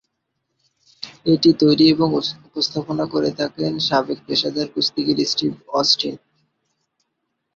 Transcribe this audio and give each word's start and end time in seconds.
এটি 1.25 1.49
তৈরি 1.61 1.85
এবং 1.89 2.09
উপস্থাপনা 2.47 3.05
করে 3.05 3.29
থাকেন 3.39 3.71
সাবেক 3.87 4.19
পেশাদার 4.27 4.67
কুস্তিগির 4.73 5.19
স্টিভ 5.25 5.53
অস্টিন। 5.73 6.15